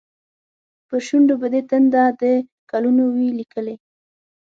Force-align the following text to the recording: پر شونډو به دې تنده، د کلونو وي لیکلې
پر 0.87 0.99
شونډو 1.07 1.35
به 1.41 1.47
دې 1.53 1.61
تنده، 1.69 2.03
د 2.21 2.23
کلونو 2.71 3.03
وي 3.15 3.27
لیکلې 3.39 3.75